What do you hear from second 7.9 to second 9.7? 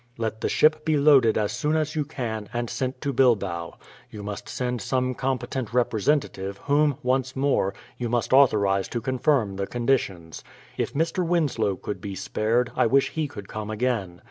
you must authorize to confirm the